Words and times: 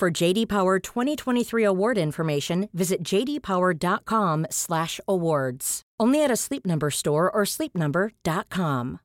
For 0.00 0.10
JD 0.10 0.48
Power 0.48 0.78
2023 0.78 1.62
award 1.62 1.98
information, 1.98 2.70
visit 2.72 3.02
jdpower.com/awards. 3.02 5.82
Only 6.00 6.24
at 6.24 6.30
a 6.30 6.36
Sleep 6.36 6.64
Number 6.64 6.90
store 6.90 7.30
or 7.30 7.42
sleepnumber.com. 7.42 9.00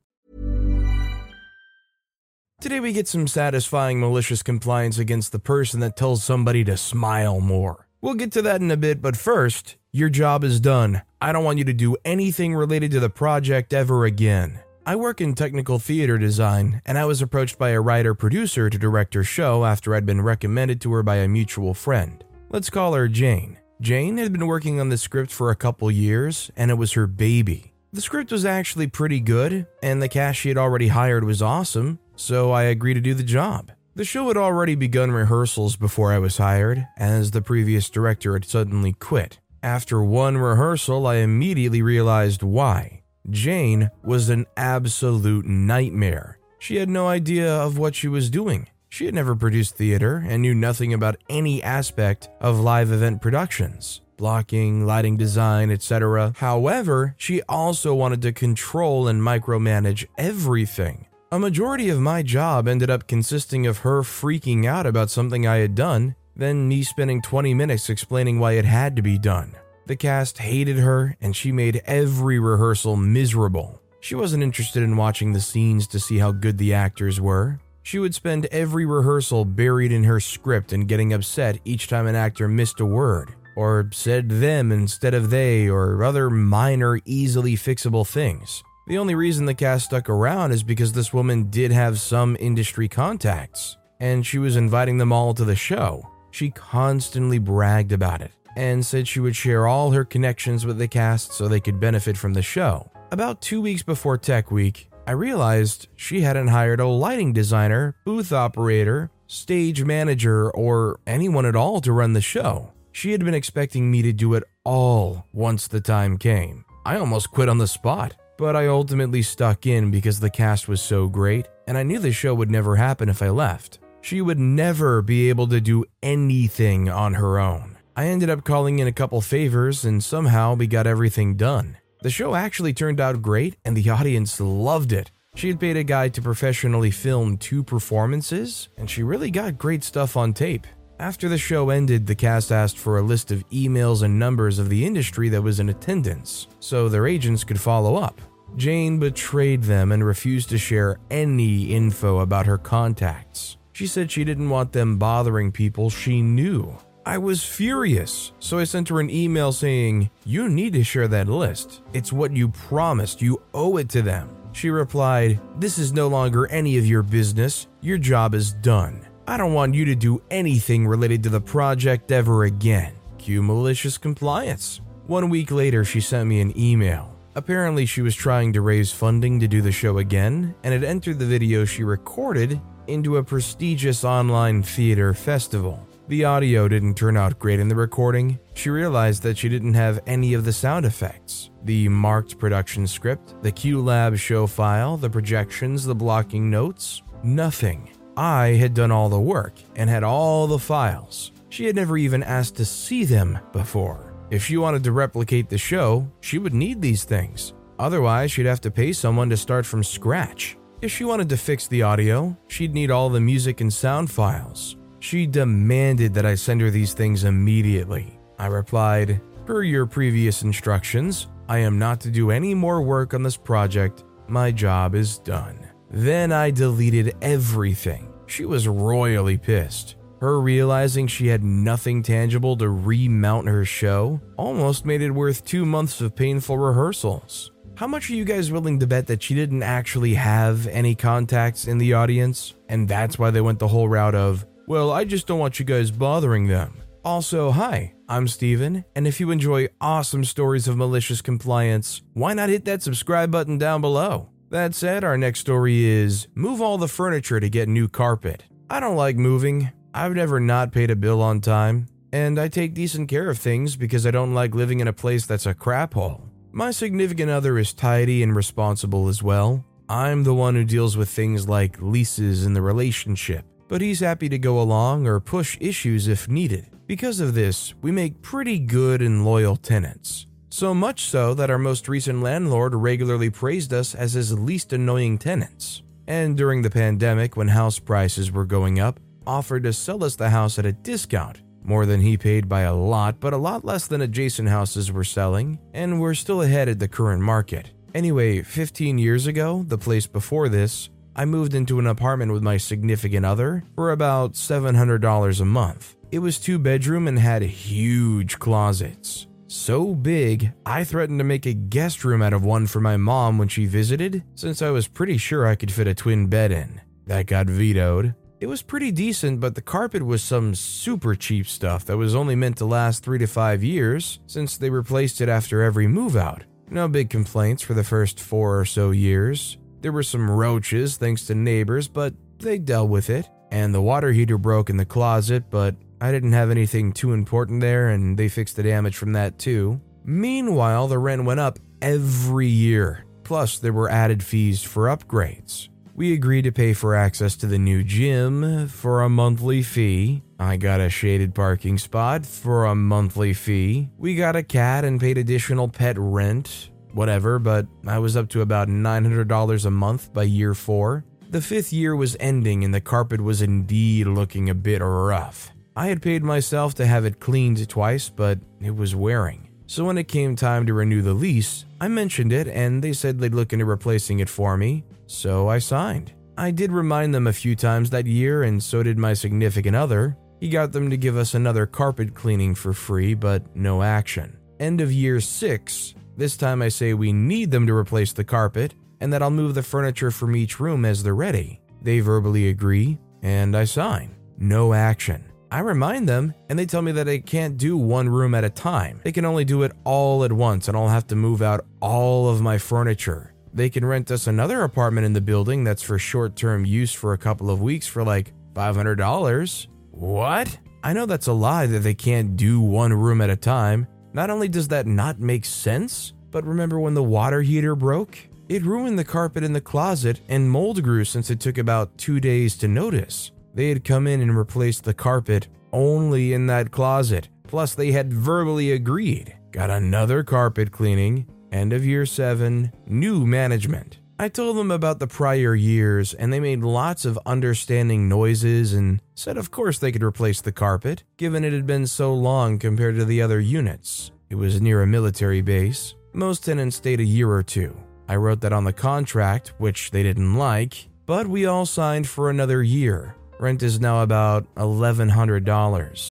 Today 2.62 2.80
we 2.80 2.94
get 2.94 3.08
some 3.08 3.26
satisfying 3.26 4.00
malicious 4.00 4.42
compliance 4.42 4.98
against 4.98 5.32
the 5.32 5.38
person 5.38 5.80
that 5.80 5.98
tells 5.98 6.24
somebody 6.24 6.64
to 6.64 6.78
smile 6.78 7.40
more. 7.40 7.88
We'll 8.00 8.14
get 8.14 8.32
to 8.32 8.40
that 8.40 8.62
in 8.62 8.70
a 8.70 8.78
bit, 8.78 9.02
but 9.02 9.18
first, 9.18 9.76
your 9.92 10.08
job 10.08 10.44
is 10.44 10.60
done. 10.60 11.02
I 11.20 11.32
don't 11.32 11.44
want 11.44 11.58
you 11.58 11.64
to 11.64 11.74
do 11.74 11.98
anything 12.06 12.54
related 12.54 12.90
to 12.92 13.00
the 13.00 13.10
project 13.10 13.74
ever 13.74 14.06
again. 14.06 14.60
I 14.88 14.94
work 14.94 15.20
in 15.20 15.34
technical 15.34 15.80
theater 15.80 16.16
design, 16.16 16.80
and 16.86 16.96
I 16.96 17.06
was 17.06 17.20
approached 17.20 17.58
by 17.58 17.70
a 17.70 17.80
writer 17.80 18.14
producer 18.14 18.70
to 18.70 18.78
direct 18.78 19.14
her 19.14 19.24
show 19.24 19.64
after 19.64 19.92
I'd 19.92 20.06
been 20.06 20.20
recommended 20.20 20.80
to 20.82 20.92
her 20.92 21.02
by 21.02 21.16
a 21.16 21.26
mutual 21.26 21.74
friend. 21.74 22.22
Let's 22.50 22.70
call 22.70 22.94
her 22.94 23.08
Jane. 23.08 23.58
Jane 23.80 24.16
had 24.16 24.32
been 24.32 24.46
working 24.46 24.78
on 24.78 24.88
the 24.88 24.96
script 24.96 25.32
for 25.32 25.50
a 25.50 25.56
couple 25.56 25.90
years, 25.90 26.52
and 26.56 26.70
it 26.70 26.74
was 26.74 26.92
her 26.92 27.08
baby. 27.08 27.72
The 27.92 28.00
script 28.00 28.30
was 28.30 28.44
actually 28.44 28.86
pretty 28.86 29.18
good, 29.18 29.66
and 29.82 30.00
the 30.00 30.08
cast 30.08 30.38
she 30.38 30.50
had 30.50 30.56
already 30.56 30.86
hired 30.86 31.24
was 31.24 31.42
awesome, 31.42 31.98
so 32.14 32.52
I 32.52 32.62
agreed 32.62 32.94
to 32.94 33.00
do 33.00 33.12
the 33.12 33.24
job. 33.24 33.72
The 33.96 34.04
show 34.04 34.28
had 34.28 34.36
already 34.36 34.76
begun 34.76 35.10
rehearsals 35.10 35.74
before 35.74 36.12
I 36.12 36.20
was 36.20 36.38
hired, 36.38 36.86
as 36.96 37.32
the 37.32 37.42
previous 37.42 37.90
director 37.90 38.34
had 38.34 38.44
suddenly 38.44 38.92
quit. 38.92 39.40
After 39.64 40.00
one 40.00 40.38
rehearsal, 40.38 41.08
I 41.08 41.16
immediately 41.16 41.82
realized 41.82 42.44
why. 42.44 43.02
Jane 43.30 43.90
was 44.02 44.28
an 44.28 44.46
absolute 44.56 45.46
nightmare. 45.46 46.38
She 46.58 46.76
had 46.76 46.88
no 46.88 47.06
idea 47.08 47.52
of 47.54 47.78
what 47.78 47.94
she 47.94 48.08
was 48.08 48.30
doing. 48.30 48.68
She 48.88 49.04
had 49.04 49.14
never 49.14 49.34
produced 49.34 49.76
theater 49.76 50.24
and 50.26 50.42
knew 50.42 50.54
nothing 50.54 50.94
about 50.94 51.16
any 51.28 51.62
aspect 51.62 52.28
of 52.40 52.60
live 52.60 52.92
event 52.92 53.20
productions 53.20 54.00
blocking, 54.16 54.86
lighting 54.86 55.16
design, 55.16 55.70
etc. 55.70 56.32
However, 56.36 57.14
she 57.18 57.42
also 57.42 57.94
wanted 57.94 58.22
to 58.22 58.32
control 58.32 59.08
and 59.08 59.20
micromanage 59.20 60.06
everything. 60.16 61.06
A 61.30 61.38
majority 61.38 61.88
of 61.88 62.00
my 62.00 62.22
job 62.22 62.66
ended 62.66 62.88
up 62.88 63.06
consisting 63.06 63.66
of 63.66 63.78
her 63.78 64.02
freaking 64.02 64.64
out 64.64 64.86
about 64.86 65.10
something 65.10 65.46
I 65.46 65.56
had 65.56 65.74
done, 65.74 66.14
then 66.34 66.68
me 66.68 66.82
spending 66.82 67.20
20 67.20 67.52
minutes 67.54 67.90
explaining 67.90 68.38
why 68.38 68.52
it 68.52 68.64
had 68.64 68.96
to 68.96 69.02
be 69.02 69.18
done. 69.18 69.54
The 69.86 69.94
cast 69.94 70.38
hated 70.38 70.78
her, 70.78 71.16
and 71.20 71.34
she 71.36 71.52
made 71.52 71.80
every 71.86 72.40
rehearsal 72.40 72.96
miserable. 72.96 73.80
She 74.00 74.16
wasn't 74.16 74.42
interested 74.42 74.82
in 74.82 74.96
watching 74.96 75.32
the 75.32 75.40
scenes 75.40 75.86
to 75.88 76.00
see 76.00 76.18
how 76.18 76.32
good 76.32 76.58
the 76.58 76.74
actors 76.74 77.20
were. 77.20 77.60
She 77.84 78.00
would 78.00 78.12
spend 78.12 78.46
every 78.46 78.84
rehearsal 78.84 79.44
buried 79.44 79.92
in 79.92 80.02
her 80.02 80.18
script 80.18 80.72
and 80.72 80.88
getting 80.88 81.12
upset 81.12 81.60
each 81.64 81.86
time 81.86 82.08
an 82.08 82.16
actor 82.16 82.48
missed 82.48 82.80
a 82.80 82.84
word, 82.84 83.36
or 83.54 83.88
said 83.92 84.28
them 84.28 84.72
instead 84.72 85.14
of 85.14 85.30
they, 85.30 85.68
or 85.68 86.02
other 86.02 86.30
minor, 86.30 86.98
easily 87.04 87.54
fixable 87.54 88.04
things. 88.04 88.64
The 88.88 88.98
only 88.98 89.14
reason 89.14 89.46
the 89.46 89.54
cast 89.54 89.86
stuck 89.86 90.08
around 90.08 90.50
is 90.50 90.64
because 90.64 90.92
this 90.92 91.12
woman 91.12 91.48
did 91.48 91.70
have 91.70 92.00
some 92.00 92.36
industry 92.40 92.88
contacts, 92.88 93.76
and 94.00 94.26
she 94.26 94.38
was 94.38 94.56
inviting 94.56 94.98
them 94.98 95.12
all 95.12 95.32
to 95.34 95.44
the 95.44 95.54
show. 95.54 96.08
She 96.32 96.50
constantly 96.50 97.38
bragged 97.38 97.92
about 97.92 98.20
it 98.20 98.32
and 98.56 98.84
said 98.84 99.06
she 99.06 99.20
would 99.20 99.36
share 99.36 99.66
all 99.66 99.90
her 99.90 100.04
connections 100.04 100.66
with 100.66 100.78
the 100.78 100.88
cast 100.88 101.32
so 101.32 101.46
they 101.46 101.60
could 101.60 101.78
benefit 101.78 102.16
from 102.16 102.34
the 102.34 102.42
show. 102.42 102.90
About 103.12 103.40
two 103.40 103.60
weeks 103.60 103.82
before 103.82 104.18
Tech 104.18 104.50
Week, 104.50 104.90
I 105.06 105.12
realized 105.12 105.88
she 105.94 106.22
hadn't 106.22 106.48
hired 106.48 106.80
a 106.80 106.88
lighting 106.88 107.32
designer, 107.32 107.94
booth 108.04 108.32
operator, 108.32 109.10
stage 109.28 109.84
manager, 109.84 110.50
or 110.50 110.98
anyone 111.06 111.46
at 111.46 111.54
all 111.54 111.80
to 111.82 111.92
run 111.92 112.14
the 112.14 112.20
show. 112.20 112.72
She 112.90 113.12
had 113.12 113.24
been 113.24 113.34
expecting 113.34 113.90
me 113.90 114.02
to 114.02 114.12
do 114.12 114.34
it 114.34 114.42
all 114.64 115.26
once 115.32 115.68
the 115.68 115.80
time 115.80 116.16
came. 116.16 116.64
I 116.84 116.96
almost 116.96 117.30
quit 117.30 117.48
on 117.48 117.58
the 117.58 117.68
spot. 117.68 118.16
But 118.38 118.54
I 118.54 118.66
ultimately 118.66 119.22
stuck 119.22 119.66
in 119.66 119.90
because 119.90 120.20
the 120.20 120.30
cast 120.30 120.68
was 120.68 120.82
so 120.82 121.08
great, 121.08 121.46
and 121.66 121.78
I 121.78 121.82
knew 121.82 121.98
the 121.98 122.12
show 122.12 122.34
would 122.34 122.50
never 122.50 122.76
happen 122.76 123.08
if 123.08 123.22
I 123.22 123.30
left. 123.30 123.78
She 124.02 124.20
would 124.20 124.38
never 124.38 125.02
be 125.02 125.28
able 125.28 125.48
to 125.48 125.60
do 125.60 125.84
anything 126.02 126.88
on 126.88 127.14
her 127.14 127.38
own. 127.38 127.75
I 127.98 128.08
ended 128.08 128.28
up 128.28 128.44
calling 128.44 128.78
in 128.78 128.86
a 128.86 128.92
couple 128.92 129.22
favors, 129.22 129.86
and 129.86 130.04
somehow 130.04 130.54
we 130.54 130.66
got 130.66 130.86
everything 130.86 131.34
done. 131.34 131.78
The 132.02 132.10
show 132.10 132.34
actually 132.34 132.74
turned 132.74 133.00
out 133.00 133.22
great, 133.22 133.56
and 133.64 133.74
the 133.74 133.88
audience 133.88 134.38
loved 134.38 134.92
it. 134.92 135.10
She 135.34 135.48
had 135.48 135.58
paid 135.58 135.78
a 135.78 135.82
guy 135.82 136.10
to 136.10 136.20
professionally 136.20 136.90
film 136.90 137.38
two 137.38 137.64
performances, 137.64 138.68
and 138.76 138.90
she 138.90 139.02
really 139.02 139.30
got 139.30 139.56
great 139.56 139.82
stuff 139.82 140.14
on 140.14 140.34
tape. 140.34 140.66
After 140.98 141.30
the 141.30 141.38
show 141.38 141.70
ended, 141.70 142.06
the 142.06 142.14
cast 142.14 142.52
asked 142.52 142.76
for 142.76 142.98
a 142.98 143.02
list 143.02 143.30
of 143.32 143.48
emails 143.48 144.02
and 144.02 144.18
numbers 144.18 144.58
of 144.58 144.68
the 144.68 144.84
industry 144.84 145.30
that 145.30 145.42
was 145.42 145.58
in 145.58 145.70
attendance, 145.70 146.48
so 146.60 146.90
their 146.90 147.06
agents 147.06 147.44
could 147.44 147.60
follow 147.60 147.96
up. 147.96 148.20
Jane 148.56 148.98
betrayed 148.98 149.62
them 149.62 149.90
and 149.90 150.04
refused 150.04 150.50
to 150.50 150.58
share 150.58 150.98
any 151.10 151.72
info 151.72 152.18
about 152.18 152.44
her 152.44 152.58
contacts. 152.58 153.56
She 153.72 153.86
said 153.86 154.10
she 154.10 154.24
didn't 154.24 154.50
want 154.50 154.72
them 154.72 154.98
bothering 154.98 155.50
people 155.52 155.88
she 155.88 156.20
knew. 156.20 156.76
I 157.06 157.18
was 157.18 157.44
furious, 157.44 158.32
so 158.40 158.58
I 158.58 158.64
sent 158.64 158.88
her 158.88 158.98
an 158.98 159.10
email 159.10 159.52
saying, 159.52 160.10
You 160.24 160.48
need 160.48 160.72
to 160.72 160.82
share 160.82 161.06
that 161.06 161.28
list. 161.28 161.82
It's 161.92 162.12
what 162.12 162.32
you 162.32 162.48
promised, 162.48 163.22
you 163.22 163.40
owe 163.54 163.76
it 163.76 163.88
to 163.90 164.02
them. 164.02 164.28
She 164.50 164.70
replied, 164.70 165.38
This 165.60 165.78
is 165.78 165.92
no 165.92 166.08
longer 166.08 166.48
any 166.48 166.78
of 166.78 166.84
your 166.84 167.04
business. 167.04 167.68
Your 167.80 167.96
job 167.96 168.34
is 168.34 168.52
done. 168.54 169.06
I 169.28 169.36
don't 169.36 169.54
want 169.54 169.76
you 169.76 169.84
to 169.84 169.94
do 169.94 170.20
anything 170.32 170.84
related 170.84 171.22
to 171.22 171.28
the 171.28 171.40
project 171.40 172.10
ever 172.10 172.42
again. 172.42 172.94
Cue 173.18 173.40
malicious 173.40 173.98
compliance. 173.98 174.80
One 175.06 175.28
week 175.28 175.52
later, 175.52 175.84
she 175.84 176.00
sent 176.00 176.28
me 176.28 176.40
an 176.40 176.58
email. 176.58 177.16
Apparently, 177.36 177.86
she 177.86 178.02
was 178.02 178.16
trying 178.16 178.52
to 178.54 178.62
raise 178.62 178.90
funding 178.90 179.38
to 179.38 179.46
do 179.46 179.62
the 179.62 179.70
show 179.70 179.98
again 179.98 180.56
and 180.64 180.72
had 180.72 180.82
entered 180.82 181.20
the 181.20 181.26
video 181.26 181.64
she 181.64 181.84
recorded 181.84 182.60
into 182.88 183.18
a 183.18 183.22
prestigious 183.22 184.02
online 184.02 184.64
theater 184.64 185.14
festival. 185.14 185.86
The 186.08 186.24
audio 186.24 186.68
didn't 186.68 186.94
turn 186.94 187.16
out 187.16 187.40
great 187.40 187.58
in 187.58 187.66
the 187.66 187.74
recording. 187.74 188.38
She 188.54 188.70
realized 188.70 189.24
that 189.24 189.36
she 189.36 189.48
didn't 189.48 189.74
have 189.74 189.98
any 190.06 190.34
of 190.34 190.44
the 190.44 190.52
sound 190.52 190.86
effects. 190.86 191.50
The 191.64 191.88
marked 191.88 192.38
production 192.38 192.86
script, 192.86 193.34
the 193.42 193.50
QLab 193.50 194.16
show 194.16 194.46
file, 194.46 194.96
the 194.96 195.10
projections, 195.10 195.84
the 195.84 195.96
blocking 195.96 196.48
notes, 196.48 197.02
nothing. 197.24 197.90
I 198.16 198.50
had 198.50 198.72
done 198.72 198.92
all 198.92 199.08
the 199.08 199.18
work 199.18 199.54
and 199.74 199.90
had 199.90 200.04
all 200.04 200.46
the 200.46 200.60
files. 200.60 201.32
She 201.48 201.66
had 201.66 201.74
never 201.74 201.98
even 201.98 202.22
asked 202.22 202.54
to 202.58 202.64
see 202.64 203.04
them 203.04 203.40
before. 203.52 204.14
If 204.30 204.44
she 204.44 204.58
wanted 204.58 204.84
to 204.84 204.92
replicate 204.92 205.48
the 205.48 205.58
show, 205.58 206.08
she 206.20 206.38
would 206.38 206.54
need 206.54 206.80
these 206.80 207.02
things. 207.02 207.52
Otherwise, 207.80 208.30
she'd 208.30 208.46
have 208.46 208.60
to 208.60 208.70
pay 208.70 208.92
someone 208.92 209.28
to 209.30 209.36
start 209.36 209.66
from 209.66 209.82
scratch. 209.82 210.56
If 210.80 210.92
she 210.92 211.04
wanted 211.04 211.28
to 211.30 211.36
fix 211.36 211.66
the 211.66 211.82
audio, 211.82 212.36
she'd 212.46 212.74
need 212.74 212.92
all 212.92 213.08
the 213.08 213.20
music 213.20 213.60
and 213.60 213.72
sound 213.72 214.08
files. 214.08 214.76
She 215.06 215.24
demanded 215.24 216.14
that 216.14 216.26
I 216.26 216.34
send 216.34 216.60
her 216.62 216.68
these 216.68 216.92
things 216.92 217.22
immediately. 217.22 218.18
I 218.40 218.46
replied, 218.46 219.20
Per 219.44 219.62
your 219.62 219.86
previous 219.86 220.42
instructions, 220.42 221.28
I 221.48 221.58
am 221.58 221.78
not 221.78 222.00
to 222.00 222.10
do 222.10 222.32
any 222.32 222.54
more 222.54 222.82
work 222.82 223.14
on 223.14 223.22
this 223.22 223.36
project. 223.36 224.02
My 224.26 224.50
job 224.50 224.96
is 224.96 225.18
done. 225.18 225.60
Then 225.92 226.32
I 226.32 226.50
deleted 226.50 227.14
everything. 227.22 228.12
She 228.26 228.46
was 228.46 228.66
royally 228.66 229.38
pissed. 229.38 229.94
Her 230.20 230.40
realizing 230.40 231.06
she 231.06 231.28
had 231.28 231.44
nothing 231.44 232.02
tangible 232.02 232.56
to 232.56 232.68
remount 232.68 233.46
her 233.46 233.64
show 233.64 234.20
almost 234.36 234.84
made 234.84 235.02
it 235.02 235.12
worth 235.12 235.44
two 235.44 235.64
months 235.64 236.00
of 236.00 236.16
painful 236.16 236.58
rehearsals. 236.58 237.52
How 237.76 237.86
much 237.86 238.10
are 238.10 238.14
you 238.14 238.24
guys 238.24 238.50
willing 238.50 238.80
to 238.80 238.88
bet 238.88 239.06
that 239.06 239.22
she 239.22 239.36
didn't 239.36 239.62
actually 239.62 240.14
have 240.14 240.66
any 240.66 240.96
contacts 240.96 241.68
in 241.68 241.78
the 241.78 241.94
audience? 241.94 242.54
And 242.68 242.88
that's 242.88 243.20
why 243.20 243.30
they 243.30 243.40
went 243.40 243.60
the 243.60 243.68
whole 243.68 243.88
route 243.88 244.16
of, 244.16 244.44
well, 244.66 244.90
I 244.90 245.04
just 245.04 245.26
don't 245.26 245.38
want 245.38 245.58
you 245.58 245.64
guys 245.64 245.90
bothering 245.90 246.46
them. 246.46 246.74
Also, 247.04 247.52
hi, 247.52 247.94
I'm 248.08 248.26
Steven, 248.26 248.84
and 248.96 249.06
if 249.06 249.20
you 249.20 249.30
enjoy 249.30 249.68
awesome 249.80 250.24
stories 250.24 250.66
of 250.66 250.76
malicious 250.76 251.22
compliance, 251.22 252.02
why 252.14 252.34
not 252.34 252.48
hit 252.48 252.64
that 252.64 252.82
subscribe 252.82 253.30
button 253.30 253.58
down 253.58 253.80
below? 253.80 254.30
That 254.50 254.74
said, 254.74 255.04
our 255.04 255.16
next 255.16 255.40
story 255.40 255.84
is 255.84 256.28
Move 256.34 256.60
all 256.60 256.78
the 256.78 256.88
furniture 256.88 257.40
to 257.40 257.48
get 257.48 257.68
new 257.68 257.88
carpet. 257.88 258.44
I 258.68 258.80
don't 258.80 258.96
like 258.96 259.16
moving. 259.16 259.70
I've 259.94 260.14
never 260.14 260.40
not 260.40 260.72
paid 260.72 260.90
a 260.90 260.96
bill 260.96 261.22
on 261.22 261.40
time, 261.40 261.86
and 262.12 262.38
I 262.38 262.48
take 262.48 262.74
decent 262.74 263.08
care 263.08 263.30
of 263.30 263.38
things 263.38 263.76
because 263.76 264.06
I 264.06 264.10
don't 264.10 264.34
like 264.34 264.54
living 264.54 264.80
in 264.80 264.88
a 264.88 264.92
place 264.92 265.26
that's 265.26 265.46
a 265.46 265.54
crap 265.54 265.94
hole. 265.94 266.28
My 266.52 266.70
significant 266.70 267.30
other 267.30 267.58
is 267.58 267.72
tidy 267.72 268.22
and 268.22 268.34
responsible 268.34 269.08
as 269.08 269.22
well. 269.22 269.64
I'm 269.88 270.24
the 270.24 270.34
one 270.34 270.54
who 270.54 270.64
deals 270.64 270.96
with 270.96 271.08
things 271.08 271.48
like 271.48 271.80
leases 271.80 272.44
in 272.44 272.54
the 272.54 272.62
relationship, 272.62 273.44
but 273.68 273.80
he's 273.80 274.00
happy 274.00 274.28
to 274.28 274.38
go 274.38 274.60
along 274.60 275.06
or 275.06 275.20
push 275.20 275.56
issues 275.60 276.08
if 276.08 276.28
needed. 276.28 276.68
Because 276.86 277.20
of 277.20 277.34
this, 277.34 277.74
we 277.82 277.90
make 277.90 278.22
pretty 278.22 278.58
good 278.58 279.02
and 279.02 279.24
loyal 279.24 279.56
tenants. 279.56 280.26
So 280.50 280.72
much 280.72 281.06
so 281.06 281.34
that 281.34 281.50
our 281.50 281.58
most 281.58 281.88
recent 281.88 282.22
landlord 282.22 282.74
regularly 282.74 283.30
praised 283.30 283.74
us 283.74 283.94
as 283.94 284.12
his 284.12 284.38
least 284.38 284.72
annoying 284.72 285.18
tenants. 285.18 285.82
And 286.06 286.36
during 286.36 286.62
the 286.62 286.70
pandemic, 286.70 287.36
when 287.36 287.48
house 287.48 287.78
prices 287.78 288.30
were 288.30 288.44
going 288.44 288.78
up, 288.78 289.00
offered 289.26 289.64
to 289.64 289.72
sell 289.72 290.04
us 290.04 290.14
the 290.14 290.30
house 290.30 290.58
at 290.58 290.64
a 290.64 290.72
discount, 290.72 291.42
more 291.64 291.84
than 291.84 292.00
he 292.00 292.16
paid 292.16 292.48
by 292.48 292.60
a 292.60 292.74
lot, 292.74 293.18
but 293.18 293.32
a 293.32 293.36
lot 293.36 293.64
less 293.64 293.88
than 293.88 294.02
adjacent 294.02 294.48
houses 294.48 294.92
were 294.92 295.04
selling, 295.04 295.58
and 295.74 296.00
we're 296.00 296.14
still 296.14 296.42
ahead 296.42 296.68
at 296.68 296.78
the 296.78 296.86
current 296.88 297.22
market. 297.22 297.72
Anyway, 297.94 298.42
15 298.42 298.98
years 298.98 299.26
ago, 299.26 299.64
the 299.66 299.78
place 299.78 300.06
before 300.06 300.48
this, 300.48 300.90
I 301.18 301.24
moved 301.24 301.54
into 301.54 301.78
an 301.78 301.86
apartment 301.86 302.30
with 302.30 302.42
my 302.42 302.58
significant 302.58 303.24
other 303.24 303.64
for 303.74 303.90
about 303.90 304.34
$700 304.34 305.40
a 305.40 305.44
month. 305.46 305.96
It 306.12 306.18
was 306.18 306.38
two 306.38 306.58
bedroom 306.58 307.08
and 307.08 307.18
had 307.18 307.40
huge 307.40 308.38
closets. 308.38 309.26
So 309.46 309.94
big, 309.94 310.52
I 310.66 310.84
threatened 310.84 311.18
to 311.20 311.24
make 311.24 311.46
a 311.46 311.54
guest 311.54 312.04
room 312.04 312.20
out 312.20 312.34
of 312.34 312.44
one 312.44 312.66
for 312.66 312.82
my 312.82 312.98
mom 312.98 313.38
when 313.38 313.48
she 313.48 313.64
visited, 313.64 314.24
since 314.34 314.60
I 314.60 314.68
was 314.68 314.88
pretty 314.88 315.16
sure 315.16 315.46
I 315.46 315.54
could 315.54 315.72
fit 315.72 315.86
a 315.86 315.94
twin 315.94 316.26
bed 316.26 316.52
in. 316.52 316.82
That 317.06 317.24
got 317.24 317.46
vetoed. 317.46 318.14
It 318.38 318.48
was 318.48 318.60
pretty 318.60 318.92
decent, 318.92 319.40
but 319.40 319.54
the 319.54 319.62
carpet 319.62 320.04
was 320.04 320.22
some 320.22 320.54
super 320.54 321.14
cheap 321.14 321.48
stuff 321.48 321.86
that 321.86 321.96
was 321.96 322.14
only 322.14 322.34
meant 322.34 322.58
to 322.58 322.66
last 322.66 323.02
three 323.02 323.18
to 323.20 323.26
five 323.26 323.64
years, 323.64 324.20
since 324.26 324.58
they 324.58 324.68
replaced 324.68 325.22
it 325.22 325.30
after 325.30 325.62
every 325.62 325.86
move 325.86 326.14
out. 326.14 326.44
No 326.68 326.88
big 326.88 327.08
complaints 327.08 327.62
for 327.62 327.72
the 327.72 327.84
first 327.84 328.20
four 328.20 328.60
or 328.60 328.66
so 328.66 328.90
years. 328.90 329.56
There 329.80 329.92
were 329.92 330.02
some 330.02 330.30
roaches 330.30 330.96
thanks 330.96 331.26
to 331.26 331.34
neighbors, 331.34 331.88
but 331.88 332.14
they 332.38 332.58
dealt 332.58 332.88
with 332.88 333.10
it. 333.10 333.28
And 333.50 333.74
the 333.74 333.82
water 333.82 334.12
heater 334.12 334.38
broke 334.38 334.70
in 334.70 334.76
the 334.76 334.84
closet, 334.84 335.44
but 335.50 335.76
I 336.00 336.10
didn't 336.12 336.32
have 336.32 336.50
anything 336.50 336.92
too 336.92 337.12
important 337.12 337.60
there, 337.60 337.90
and 337.90 338.18
they 338.18 338.28
fixed 338.28 338.56
the 338.56 338.62
damage 338.62 338.96
from 338.96 339.12
that 339.12 339.38
too. 339.38 339.80
Meanwhile, 340.04 340.88
the 340.88 340.98
rent 340.98 341.24
went 341.24 341.40
up 341.40 341.58
every 341.80 342.48
year. 342.48 343.04
Plus, 343.24 343.58
there 343.58 343.72
were 343.72 343.90
added 343.90 344.22
fees 344.22 344.62
for 344.62 344.86
upgrades. 344.86 345.68
We 345.94 346.12
agreed 346.12 346.42
to 346.42 346.52
pay 346.52 346.74
for 346.74 346.94
access 346.94 347.36
to 347.36 347.46
the 347.46 347.58
new 347.58 347.82
gym 347.82 348.68
for 348.68 349.02
a 349.02 349.08
monthly 349.08 349.62
fee. 349.62 350.22
I 350.38 350.58
got 350.58 350.80
a 350.80 350.90
shaded 350.90 351.34
parking 351.34 351.78
spot 351.78 352.26
for 352.26 352.66
a 352.66 352.74
monthly 352.74 353.32
fee. 353.32 353.88
We 353.96 354.14
got 354.14 354.36
a 354.36 354.42
cat 354.42 354.84
and 354.84 355.00
paid 355.00 355.16
additional 355.16 355.68
pet 355.68 355.96
rent, 355.98 356.70
whatever, 356.96 357.38
but 357.38 357.66
I 357.86 357.98
was 357.98 358.16
up 358.16 358.28
to 358.30 358.40
about 358.40 358.68
$900 358.68 359.66
a 359.66 359.70
month 359.70 360.12
by 360.12 360.24
year 360.24 360.54
four. 360.54 361.04
The 361.30 361.40
fifth 361.40 361.72
year 361.72 361.94
was 361.94 362.16
ending 362.18 362.64
and 362.64 362.74
the 362.74 362.80
carpet 362.80 363.20
was 363.20 363.42
indeed 363.42 364.06
looking 364.06 364.48
a 364.48 364.54
bit 364.54 364.80
rough. 364.80 365.52
I 365.76 365.88
had 365.88 366.00
paid 366.00 366.24
myself 366.24 366.74
to 366.76 366.86
have 366.86 367.04
it 367.04 367.20
cleaned 367.20 367.68
twice, 367.68 368.08
but 368.08 368.38
it 368.60 368.74
was 368.74 368.96
wearing. 368.96 369.50
So 369.66 369.84
when 369.84 369.98
it 369.98 370.08
came 370.08 370.36
time 370.36 370.64
to 370.66 370.74
renew 370.74 371.02
the 371.02 371.12
lease, 371.12 371.66
I 371.80 371.88
mentioned 371.88 372.32
it 372.32 372.48
and 372.48 372.82
they 372.82 372.92
said 372.92 373.18
they'd 373.18 373.34
look 373.34 373.52
into 373.52 373.64
replacing 373.64 374.20
it 374.20 374.28
for 374.28 374.56
me, 374.56 374.84
so 375.06 375.48
I 375.48 375.58
signed. 375.58 376.12
I 376.38 376.50
did 376.50 376.70
remind 376.70 377.14
them 377.14 377.26
a 377.26 377.32
few 377.32 377.56
times 377.56 377.90
that 377.90 378.06
year, 378.06 378.42
and 378.42 378.62
so 378.62 378.82
did 378.82 378.98
my 378.98 379.14
significant 379.14 379.74
other. 379.74 380.16
He 380.38 380.48
got 380.48 380.72
them 380.72 380.90
to 380.90 380.96
give 380.96 381.16
us 381.16 381.34
another 381.34 381.66
carpet 381.66 382.14
cleaning 382.14 382.54
for 382.54 382.72
free, 382.72 383.14
but 383.14 383.56
no 383.56 383.82
action. 383.82 384.36
End 384.60 384.80
of 384.80 384.92
year 384.92 385.20
six, 385.20 385.94
this 386.16 386.36
time 386.36 386.62
I 386.62 386.68
say 386.68 386.94
we 386.94 387.12
need 387.12 387.50
them 387.50 387.66
to 387.66 387.74
replace 387.74 388.12
the 388.12 388.24
carpet 388.24 388.74
and 389.00 389.12
that 389.12 389.22
I'll 389.22 389.30
move 389.30 389.54
the 389.54 389.62
furniture 389.62 390.10
from 390.10 390.34
each 390.34 390.58
room 390.58 390.84
as 390.84 391.02
they're 391.02 391.14
ready. 391.14 391.60
They 391.82 392.00
verbally 392.00 392.48
agree, 392.48 392.98
and 393.22 393.56
I 393.56 393.64
sign. 393.64 394.16
No 394.38 394.72
action. 394.72 395.24
I 395.50 395.60
remind 395.60 396.08
them, 396.08 396.34
and 396.48 396.58
they 396.58 396.66
tell 396.66 396.82
me 396.82 396.92
that 396.92 397.04
they 397.04 397.20
can't 397.20 397.56
do 397.56 397.76
one 397.76 398.08
room 398.08 398.34
at 398.34 398.44
a 398.44 398.50
time. 398.50 399.00
They 399.04 399.12
can 399.12 399.24
only 399.24 399.44
do 399.44 399.62
it 399.62 399.72
all 399.84 400.24
at 400.24 400.32
once, 400.32 400.68
and 400.68 400.76
I'll 400.76 400.88
have 400.88 401.06
to 401.08 401.16
move 401.16 401.42
out 401.42 401.64
all 401.80 402.28
of 402.28 402.42
my 402.42 402.58
furniture. 402.58 403.32
They 403.54 403.70
can 403.70 403.84
rent 403.84 404.10
us 404.10 404.26
another 404.26 404.62
apartment 404.62 405.06
in 405.06 405.12
the 405.12 405.20
building 405.20 405.64
that's 405.64 405.82
for 405.82 405.98
short 405.98 406.36
term 406.36 406.64
use 406.64 406.92
for 406.92 407.12
a 407.12 407.18
couple 407.18 407.48
of 407.48 407.62
weeks 407.62 407.86
for 407.86 408.04
like 408.04 408.32
$500. 408.54 409.66
What? 409.92 410.58
I 410.82 410.92
know 410.92 411.06
that's 411.06 411.26
a 411.26 411.32
lie 411.32 411.66
that 411.66 411.80
they 411.80 411.94
can't 411.94 412.36
do 412.36 412.60
one 412.60 412.92
room 412.92 413.20
at 413.20 413.30
a 413.30 413.36
time. 413.36 413.86
Not 414.16 414.30
only 414.30 414.48
does 414.48 414.68
that 414.68 414.86
not 414.86 415.20
make 415.20 415.44
sense, 415.44 416.14
but 416.30 416.42
remember 416.46 416.80
when 416.80 416.94
the 416.94 417.02
water 417.02 417.42
heater 417.42 417.76
broke? 417.76 418.16
It 418.48 418.64
ruined 418.64 418.98
the 418.98 419.04
carpet 419.04 419.44
in 419.44 419.52
the 419.52 419.60
closet 419.60 420.22
and 420.26 420.50
mold 420.50 420.82
grew 420.82 421.04
since 421.04 421.28
it 421.28 421.38
took 421.38 421.58
about 421.58 421.98
two 421.98 422.18
days 422.18 422.56
to 422.56 422.66
notice. 422.66 423.30
They 423.52 423.68
had 423.68 423.84
come 423.84 424.06
in 424.06 424.22
and 424.22 424.34
replaced 424.34 424.84
the 424.84 424.94
carpet 424.94 425.48
only 425.70 426.32
in 426.32 426.46
that 426.46 426.70
closet. 426.70 427.28
Plus, 427.46 427.74
they 427.74 427.92
had 427.92 428.10
verbally 428.10 428.72
agreed. 428.72 429.36
Got 429.52 429.68
another 429.68 430.22
carpet 430.22 430.72
cleaning. 430.72 431.26
End 431.52 431.74
of 431.74 431.84
year 431.84 432.06
seven, 432.06 432.72
new 432.86 433.26
management. 433.26 433.98
I 434.18 434.30
told 434.30 434.56
them 434.56 434.70
about 434.70 434.98
the 434.98 435.06
prior 435.06 435.54
years, 435.54 436.14
and 436.14 436.32
they 436.32 436.40
made 436.40 436.62
lots 436.62 437.04
of 437.04 437.18
understanding 437.26 438.08
noises 438.08 438.72
and 438.72 439.02
said, 439.14 439.36
of 439.36 439.50
course, 439.50 439.78
they 439.78 439.92
could 439.92 440.02
replace 440.02 440.40
the 440.40 440.52
carpet, 440.52 441.04
given 441.18 441.44
it 441.44 441.52
had 441.52 441.66
been 441.66 441.86
so 441.86 442.14
long 442.14 442.58
compared 442.58 442.96
to 442.96 443.04
the 443.04 443.20
other 443.20 443.40
units. 443.40 444.10
It 444.30 444.36
was 444.36 444.58
near 444.58 444.80
a 444.80 444.86
military 444.86 445.42
base. 445.42 445.94
Most 446.14 446.44
tenants 446.44 446.76
stayed 446.76 447.00
a 447.00 447.04
year 447.04 447.30
or 447.30 447.42
two. 447.42 447.76
I 448.08 448.16
wrote 448.16 448.40
that 448.40 448.54
on 448.54 448.64
the 448.64 448.72
contract, 448.72 449.52
which 449.58 449.90
they 449.90 450.02
didn't 450.02 450.34
like, 450.34 450.88
but 451.04 451.26
we 451.26 451.44
all 451.44 451.66
signed 451.66 452.08
for 452.08 452.30
another 452.30 452.62
year. 452.62 453.16
Rent 453.38 453.62
is 453.62 453.80
now 453.80 454.02
about 454.02 454.46
$1,100. 454.54 456.08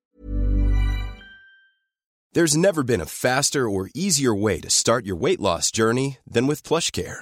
There's 2.33 2.55
never 2.55 2.83
been 2.83 3.01
a 3.01 3.05
faster 3.07 3.67
or 3.67 3.89
easier 3.95 4.35
way 4.35 4.59
to 4.59 4.69
start 4.69 5.07
your 5.07 5.15
weight 5.15 5.39
loss 5.39 5.71
journey 5.71 6.19
than 6.27 6.45
with 6.45 6.61
PlushCare. 6.61 7.21